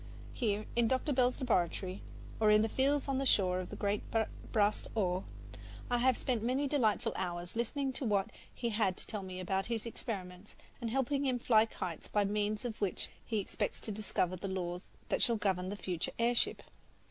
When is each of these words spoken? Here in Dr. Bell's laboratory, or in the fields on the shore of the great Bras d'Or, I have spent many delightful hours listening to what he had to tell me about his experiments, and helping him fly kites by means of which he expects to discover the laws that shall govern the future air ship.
Here 0.33 0.65
in 0.75 0.87
Dr. 0.87 1.13
Bell's 1.13 1.39
laboratory, 1.39 2.01
or 2.39 2.49
in 2.49 2.63
the 2.63 2.69
fields 2.69 3.07
on 3.07 3.19
the 3.19 3.25
shore 3.27 3.59
of 3.59 3.69
the 3.69 3.75
great 3.75 4.01
Bras 4.51 4.81
d'Or, 4.81 5.25
I 5.91 5.99
have 5.99 6.17
spent 6.17 6.41
many 6.41 6.67
delightful 6.67 7.13
hours 7.15 7.55
listening 7.55 7.93
to 7.93 8.05
what 8.05 8.31
he 8.51 8.69
had 8.69 8.97
to 8.97 9.05
tell 9.05 9.21
me 9.21 9.39
about 9.39 9.67
his 9.67 9.85
experiments, 9.85 10.55
and 10.81 10.89
helping 10.89 11.27
him 11.27 11.37
fly 11.37 11.67
kites 11.67 12.07
by 12.07 12.25
means 12.25 12.65
of 12.65 12.81
which 12.81 13.09
he 13.23 13.37
expects 13.37 13.79
to 13.81 13.91
discover 13.91 14.35
the 14.35 14.47
laws 14.47 14.85
that 15.09 15.21
shall 15.21 15.35
govern 15.35 15.69
the 15.69 15.75
future 15.75 16.13
air 16.17 16.33
ship. 16.33 16.63